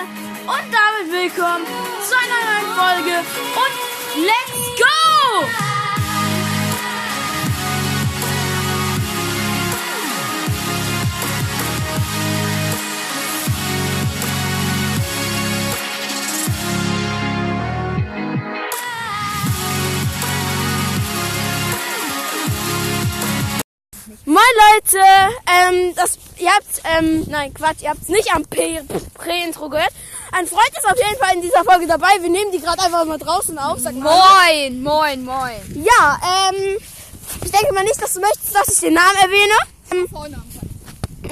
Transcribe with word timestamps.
Und 0.00 0.68
damit 0.72 1.12
willkommen 1.12 1.66
zu 2.06 2.14
einer 2.14 2.40
neuen 2.46 2.74
Folge. 2.76 3.18
Und 3.18 4.24
let's 4.24 4.80
go! 4.80 5.67
Moin 24.28 24.42
Leute, 24.74 24.98
ähm, 25.46 25.94
das, 25.94 26.18
ihr 26.36 26.50
habt, 26.52 26.82
ähm, 26.84 27.24
nein 27.28 27.54
Quatsch, 27.54 27.80
ihr 27.80 27.88
habt 27.88 28.02
es 28.02 28.08
nicht 28.08 28.30
am 28.34 28.44
Prä-Intro 28.44 29.70
gehört. 29.70 29.90
Ein 30.32 30.46
Freund 30.46 30.68
ist 30.76 30.84
auf 30.84 30.98
jeden 30.98 31.18
Fall 31.18 31.34
in 31.36 31.40
dieser 31.40 31.64
Folge 31.64 31.86
dabei. 31.86 32.08
Wir 32.20 32.28
nehmen 32.28 32.52
die 32.52 32.60
gerade 32.60 32.82
einfach 32.82 33.06
mal 33.06 33.16
draußen 33.16 33.58
auf. 33.58 33.78
Sag 33.78 33.94
mal. 33.94 34.12
Moin, 34.12 34.82
moin, 34.82 35.24
moin. 35.24 35.82
Ja, 35.82 36.20
ähm, 36.50 36.76
ich 37.42 37.50
denke 37.50 37.72
mal 37.72 37.84
nicht, 37.84 38.02
dass 38.02 38.12
du 38.12 38.20
möchtest, 38.20 38.54
dass 38.54 38.68
ich 38.68 38.80
den 38.80 38.92
Namen 38.92 39.16
erwähne. 39.16 39.54
Ähm, 39.92 40.08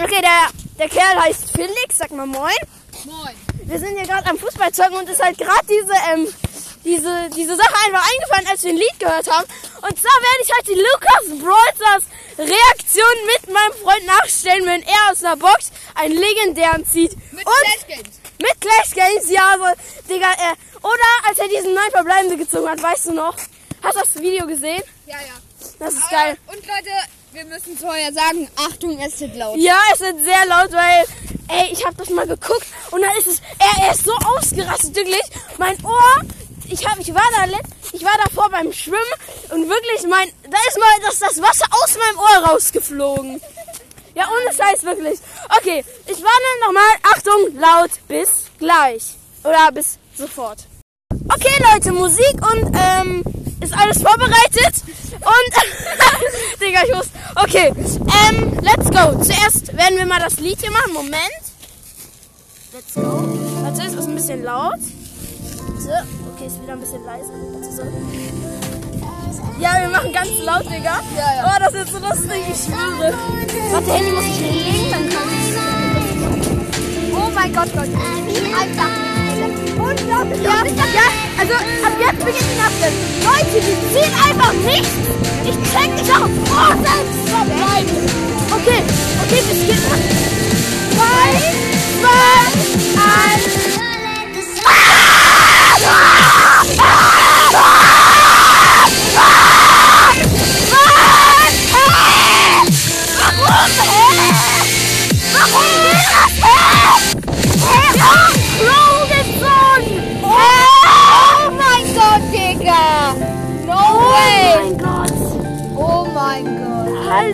okay, 0.03 0.23
der, 0.23 0.49
der 0.79 0.89
Kerl 0.89 1.21
heißt 1.21 1.51
Felix, 1.51 1.99
sag 1.99 2.13
mal 2.13 2.25
moin. 2.25 2.57
Moin. 3.05 3.35
Wir 3.65 3.79
sind 3.79 3.95
hier 3.99 4.07
gerade 4.07 4.31
am 4.31 4.39
Fußball 4.39 4.73
zocken 4.73 4.97
und 4.97 5.11
ist 5.11 5.23
halt 5.23 5.37
gerade 5.37 5.67
diese, 5.69 5.93
ähm, 6.15 6.29
diese, 6.83 7.29
diese 7.37 7.57
Sache 7.57 7.75
einfach 7.85 8.11
eingefallen, 8.11 8.47
als 8.49 8.65
wir 8.65 8.71
ein 8.71 8.79
Lied 8.79 8.99
gehört 8.99 9.31
haben. 9.31 9.45
Und 9.83 10.01
zwar 10.01 10.17
werde 10.23 10.43
ich 10.43 10.51
halt 10.51 10.67
die 10.67 10.81
Lukas 10.81 11.29
meinem 11.29 12.16
Nachstellen, 14.47 14.67
wenn 14.67 14.83
er 14.83 15.11
aus 15.13 15.25
einer 15.25 15.37
Box 15.37 15.73
einen 15.95 16.15
legendären 16.17 16.87
zieht. 16.87 17.13
Mit 17.33 17.47
und 17.47 17.53
Clash 17.53 17.87
Games. 17.89 18.21
mit 18.41 18.61
Clash 18.61 18.91
Games, 18.95 19.31
ja, 19.31 19.55
so, 19.59 20.13
Digga, 20.13 20.31
äh, 20.33 20.55
oder 20.83 21.29
als 21.29 21.39
er 21.39 21.49
diesen 21.49 21.75
neun 21.75 21.91
Verbleibende 21.91 22.37
gezogen 22.37 22.69
hat, 22.69 22.83
weißt 22.83 23.07
du 23.07 23.13
noch? 23.15 23.35
Hast 23.83 23.97
du 23.97 24.01
das 24.01 24.15
Video 24.23 24.47
gesehen? 24.47 24.83
Ja, 25.07 25.17
ja. 25.17 25.35
Das 25.79 25.95
ist 25.95 26.03
Aber- 26.05 26.11
geil. 26.11 26.37
Und 26.47 26.57
Leute, 26.57 26.91
wir 27.33 27.45
müssen 27.47 27.77
vorher 27.79 28.13
sagen, 28.13 28.49
Achtung, 28.57 28.99
es 29.01 29.21
wird 29.21 29.35
laut. 29.37 29.57
Ja, 29.59 29.79
es 29.93 30.01
wird 30.01 30.25
sehr 30.25 30.47
laut, 30.47 30.73
weil, 30.73 31.05
ey, 31.49 31.73
ich 31.73 31.85
habe 31.85 31.97
das 31.97 32.09
mal 32.11 32.27
geguckt 32.27 32.67
und 32.93 33.03
dann 33.03 33.17
ist 33.19 33.27
es, 33.27 33.41
er, 33.59 33.85
er 33.87 33.93
ist 33.93 34.05
so 34.05 34.13
ausgerastet, 34.15 34.95
wirklich. 34.95 35.23
Mein 35.59 35.77
Ohr, 35.85 36.21
ich 36.69 36.87
hab, 36.87 36.99
ich 36.99 37.13
war 37.13 37.23
da 37.37 37.45
letzt, 37.47 37.73
ich 37.93 38.03
war 38.05 38.17
davor 38.25 38.49
beim 38.51 38.73
Schwimmen 38.73 38.99
und 39.51 39.69
wirklich, 39.69 40.03
mein, 40.09 40.31
da 40.51 40.59
ist 40.69 40.79
mal 40.79 41.01
das, 41.03 41.19
das 41.19 41.43
Wasser 41.43 41.67
aus 41.71 41.97
meinem 41.97 42.19
Ohr 42.19 42.51
rausgeflogen. 42.51 43.41
Ja, 44.17 44.25
ohne 44.31 44.51
Scheiß, 44.51 44.83
wirklich. 44.83 45.19
Okay, 45.59 45.85
ich 46.07 46.17
warne 46.17 46.65
nochmal, 46.65 46.89
Achtung, 47.03 47.55
laut, 47.61 47.91
bis 48.09 48.47
gleich. 48.59 49.15
Oder 49.45 49.71
bis 49.73 49.99
sofort. 50.17 50.67
Okay, 51.29 51.63
Leute, 51.71 51.93
Musik 51.93 52.35
und, 52.51 52.75
ähm, 52.75 53.23
ist 53.61 53.75
alles 53.75 54.01
vorbereitet. 54.01 54.75
Und, 55.21 56.61
Digga, 56.63 56.81
ich 56.87 56.95
muss, 56.95 57.09
okay, 57.45 57.71
ähm, 58.27 58.59
let's 58.63 58.89
go. 58.89 59.23
Zuerst 59.23 59.77
werden 59.77 59.99
wir 59.99 60.07
mal 60.07 60.21
das 60.21 60.41
Lied 60.41 60.61
hier 60.63 60.71
machen. 60.71 60.95
Moment. 60.95 61.43
Let's 62.73 62.95
go. 62.95 63.03
Warte, 63.65 63.83
es 63.83 63.93
ist 63.93 64.09
ein 64.09 64.15
bisschen 64.15 64.43
laut. 64.45 64.81
So, 65.87 65.93
okay, 65.93 66.47
ist 66.47 66.61
wieder 66.61 66.73
ein 66.73 66.81
bisschen 66.81 67.05
leise. 67.05 67.31
So. 67.71 67.83
Ja, 69.61 69.71
wir 69.81 69.89
machen 69.89 70.13
ganz 70.13 70.31
laut, 70.43 70.65
Digga. 70.65 70.99
Ja, 71.15 71.37
ja. 71.37 71.47
Oh, 71.47 71.59
das 71.61 71.75
ist 71.75 71.93
so 71.93 71.99
lustig, 72.01 72.43
ich 72.51 72.59
schwöre. 72.59 73.15
Warte, 73.71 73.93
Handy 73.93 74.11
muss 74.11 74.25
ich 74.25 74.37
hinlegen, 74.37 74.91
dann 74.91 75.09
kann 75.09 75.29
ich 75.31 75.55
Oh 77.15 77.31
mein 77.33 77.53
Gott, 77.55 77.73
Leute. 77.73 77.93
Wie 78.27 78.53
einfach. 78.53 78.91
Unglaublich. 79.79 80.43
Ja, 80.43 80.65
ja, 80.67 81.07
also 81.39 81.55
ab 81.55 81.95
jetzt 82.01 82.19
beginnt 82.19 82.51
die 82.51 82.59
Nacht. 82.59 82.83
Leute, 83.23 83.57
die 83.63 83.77
ziehen 83.95 84.15
einfach 84.27 84.55
nichts. 84.67 84.91
Ich 85.45 85.57
check 85.71 85.91
nicht 85.95 86.11
auf. 86.11 86.29
Oh, 86.51 86.75
selbst 86.83 87.23
verbleiben. 87.31 87.95
Okay, 88.51 88.83
okay, 89.23 89.43
geht 89.67 89.79
nach. 89.79 90.03
Drei, 90.97 91.31
zwei, 92.01 92.43
eins. 92.99 93.86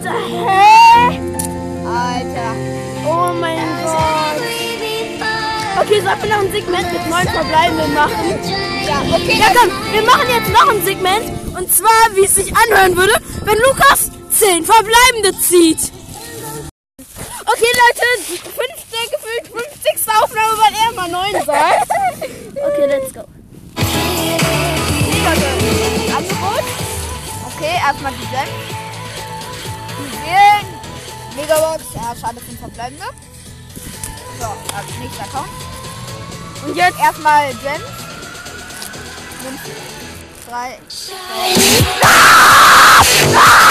Alter, 0.03 0.19
hä? 0.19 1.21
Alter. 1.87 2.55
Oh 3.07 3.33
mein 3.41 3.59
Gott. 3.85 4.43
Okay, 5.81 6.01
sollen 6.01 6.23
wir 6.23 6.29
noch 6.29 6.41
ein 6.41 6.53
Segment 6.53 6.93
mit 6.93 7.09
neun 7.09 7.29
Verbleibenden 7.29 7.95
machen? 7.95 8.39
Ja, 8.85 9.01
okay. 9.15 9.39
Ja 9.39 9.47
komm, 9.55 9.71
wir 9.93 10.03
machen 10.03 10.29
jetzt 10.29 10.51
noch 10.53 10.69
ein 10.69 10.85
Segment. 10.85 11.57
Und 11.57 11.73
zwar, 11.73 12.15
wie 12.15 12.25
es 12.25 12.35
sich 12.35 12.53
anhören 12.57 12.97
würde, 12.97 13.12
wenn 13.45 13.59
Lukas 13.59 14.11
10 14.31 14.65
Verbleibende 14.65 15.39
zieht. 15.41 15.93
Okay, 17.47 17.73
Leute, 17.83 18.05
fünfte, 18.43 18.99
gefühlt 19.12 19.47
50. 19.47 20.15
Aufnahme, 20.21 20.59
weil 20.59 20.75
er 20.85 20.93
mal 20.95 21.09
9 21.09 21.45
sagt. 21.47 21.89
Okay, 22.55 22.87
let's 22.87 23.12
go. 23.12 23.21
Angebot. 26.17 26.65
Okay, 27.57 27.75
erstmal 27.85 28.12
die 28.12 28.27
Gem. 28.27 28.72
Megabox. 31.53 31.85
Ja, 31.95 32.15
schade 32.19 32.41
zum 32.47 32.59
Verbleibende. 32.59 33.05
Ne? 33.05 33.11
So, 34.41 34.47
als 34.47 34.87
nächster 34.99 35.25
kommt. 35.33 35.51
Und 36.67 36.77
jetzt 36.77 36.99
erstmal 36.99 37.53
Gems. 37.55 37.85
3, 40.49 40.79
2, 40.89 41.12
3. 43.33 43.62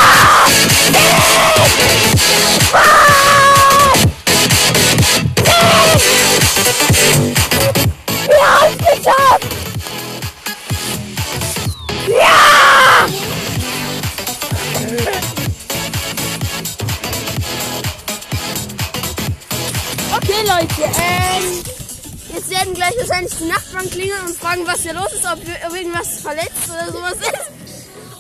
jetzt 22.34 22.50
werden 22.50 22.74
gleich 22.74 22.94
wahrscheinlich 22.98 23.34
die 23.38 23.46
Nachbarn 23.46 23.90
klingeln 23.90 24.22
und 24.26 24.36
fragen, 24.36 24.62
was 24.66 24.82
hier 24.82 24.94
los 24.94 25.14
ist, 25.14 25.26
ob, 25.26 25.40
ob 25.68 25.76
irgendwas 25.76 26.22
verletzt 26.22 26.70
oder 26.70 26.92
sowas 26.92 27.14
ist. 27.14 27.52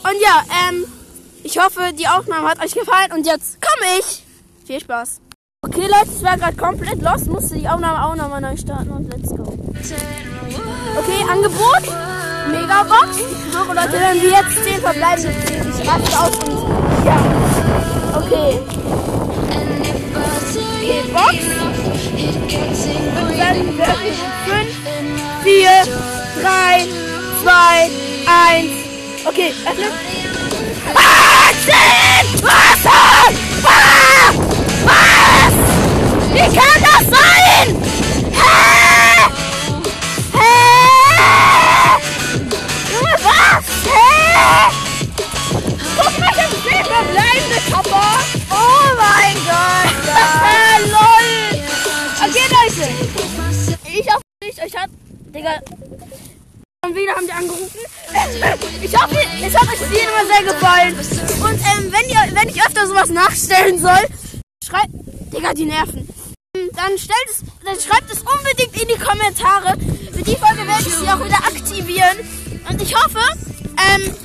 Und 0.03 0.21
ja, 0.21 0.43
ähm, 0.69 0.85
ich 1.43 1.57
hoffe, 1.57 1.91
die 1.93 2.07
Aufnahme 2.07 2.49
hat 2.49 2.63
euch 2.63 2.73
gefallen 2.73 3.11
und 3.13 3.25
jetzt 3.25 3.59
komme 3.61 3.99
ich. 3.99 4.23
Viel 4.65 4.79
Spaß. 4.79 5.21
Okay, 5.63 5.81
Leute, 5.81 6.09
ich 6.15 6.23
war 6.23 6.37
gerade 6.37 6.55
komplett 6.55 7.01
lost, 7.01 7.27
musste 7.27 7.55
die 7.55 7.67
Aufnahme 7.67 8.05
auch 8.05 8.15
nochmal 8.15 8.41
neu 8.41 8.57
starten 8.57 8.89
und 8.89 9.11
let's 9.11 9.29
go. 9.29 9.43
Okay, 10.97 11.23
Angebot. 11.29 11.83
Megabox. 12.49 13.17
So, 13.51 13.73
Leute, 13.73 13.93
wenn 13.93 14.21
wir 14.21 14.29
jetzt 14.29 14.63
10 14.63 14.81
verbleibende 14.81 15.33
ziehen, 15.45 15.73
ich 15.79 15.87
raste 15.87 16.19
aus 16.19 16.35
und 16.43 17.05
ja. 17.05 17.17
Okay. 18.17 18.59
Okay, 20.83 21.03
Box. 21.13 21.60
4, 25.43 25.85
3, 26.41 26.87
2, 27.43 27.91
1. 28.25 28.69
Okay, 29.25 29.53
öffnen. 29.65 29.91
Ah, 30.95 31.51
10! 31.65 32.43
Was? 32.43 33.00
Digga. 55.41 55.59
Schon 56.85 56.95
wieder 56.95 57.13
haben 57.13 57.25
die 57.25 57.33
angerufen. 57.33 57.79
Ich 58.81 58.95
hoffe, 58.95 59.17
es 59.43 59.55
hat 59.55 59.67
euch 59.67 59.81
immer 59.81 60.25
sehr 60.27 60.53
gefallen. 60.53 60.95
Und 61.43 61.59
ähm, 61.59 61.91
wenn, 61.91 62.09
ihr, 62.09 62.35
wenn 62.35 62.49
ich 62.49 62.63
öfter 62.63 62.87
sowas 62.87 63.09
nachstellen 63.09 63.79
soll, 63.79 64.05
schreibt... 64.63 64.89
Digga, 65.33 65.53
die 65.53 65.65
nerven. 65.65 66.07
Dann, 66.53 66.97
stellt 66.97 67.29
es, 67.29 67.41
dann 67.65 67.79
schreibt 67.79 68.11
es 68.11 68.19
unbedingt 68.21 68.81
in 68.81 68.87
die 68.87 68.99
Kommentare. 68.99 69.77
Mit 70.13 70.27
die 70.27 70.35
Folge 70.35 70.67
werde 70.67 70.81
ich 70.81 70.93
sie 70.93 71.07
auch 71.07 71.23
wieder 71.23 71.37
aktivieren. 71.37 72.17
Und 72.69 72.81
ich 72.81 72.93
hoffe, 72.93 73.21
ähm, 73.95 74.15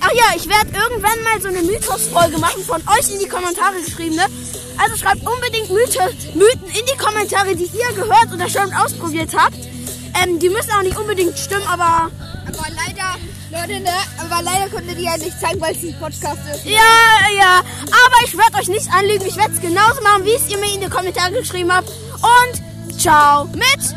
ach 0.00 0.12
ja, 0.12 0.36
ich 0.36 0.48
werde 0.48 0.70
irgendwann 0.78 1.22
mal 1.24 1.40
so 1.42 1.48
eine 1.48 1.62
Mythos-Folge 1.62 2.38
machen, 2.38 2.62
von 2.62 2.80
euch 2.96 3.12
in 3.12 3.18
die 3.18 3.28
Kommentare 3.28 3.80
geschriebene. 3.84 4.24
Also 4.78 4.96
schreibt 4.96 5.26
unbedingt 5.26 5.68
Mythe, 5.70 6.14
Mythen 6.34 6.68
in 6.68 6.86
die 6.86 6.96
Kommentare, 6.96 7.56
die 7.56 7.66
ihr 7.66 7.92
gehört 7.94 8.32
oder 8.32 8.48
schon 8.48 8.72
ausprobiert 8.72 9.30
habt. 9.36 9.67
Ähm, 10.22 10.38
die 10.38 10.48
müssen 10.48 10.70
auch 10.72 10.82
nicht 10.82 10.98
unbedingt 10.98 11.38
stimmen, 11.38 11.66
aber 11.66 12.10
Aber 12.46 12.66
leider, 12.70 13.16
Leute, 13.50 13.80
ne? 13.82 13.92
Aber 14.18 14.42
leider 14.42 14.68
konnte 14.70 14.94
die 14.94 15.04
ja 15.04 15.16
nicht 15.16 15.38
zeigen, 15.40 15.60
weil 15.60 15.74
es 15.74 15.82
ein 15.82 15.98
Podcast 15.98 16.38
ist. 16.52 16.64
Ja, 16.64 17.28
ja. 17.36 17.60
Aber 17.60 18.24
ich 18.24 18.36
werde 18.36 18.58
euch 18.58 18.68
nicht 18.68 18.92
anlügen. 18.92 19.26
Ich 19.26 19.36
werde 19.36 19.54
es 19.54 19.60
genauso 19.60 20.00
machen, 20.02 20.24
wie 20.24 20.32
es 20.34 20.48
ihr 20.48 20.58
mir 20.58 20.72
in 20.74 20.80
die 20.80 20.88
Kommentare 20.88 21.32
geschrieben 21.32 21.72
habt. 21.72 21.88
Und 21.88 22.98
ciao 22.98 23.44
mit 23.46 23.94